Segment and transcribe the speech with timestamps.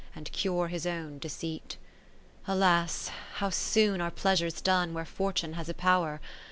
[0.15, 1.77] And cure his own deceit.
[2.49, 3.11] II Alas!
[3.33, 6.19] how soon are Pleasures done Where Fortune has a power